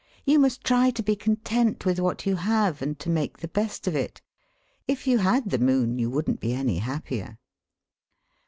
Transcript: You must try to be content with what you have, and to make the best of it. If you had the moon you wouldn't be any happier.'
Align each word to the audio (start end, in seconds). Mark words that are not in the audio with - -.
You 0.25 0.39
must 0.39 0.63
try 0.63 0.89
to 0.89 1.03
be 1.03 1.15
content 1.15 1.85
with 1.85 1.99
what 1.99 2.25
you 2.25 2.37
have, 2.37 2.81
and 2.81 2.97
to 2.97 3.07
make 3.07 3.37
the 3.37 3.47
best 3.47 3.85
of 3.87 3.95
it. 3.95 4.19
If 4.87 5.05
you 5.05 5.19
had 5.19 5.51
the 5.51 5.59
moon 5.59 5.99
you 5.99 6.09
wouldn't 6.09 6.39
be 6.39 6.53
any 6.55 6.79
happier.' 6.79 7.37